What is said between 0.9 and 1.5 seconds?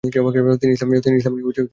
নিয়ে পড়াশোনা